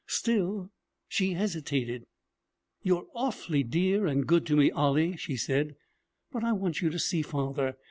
[0.07, 0.71] Still,
[1.07, 2.05] she hesitated.
[2.81, 5.75] 'You're awfully dear and good to me, Ollie,' she said.
[6.31, 7.77] 'But I want you to see father.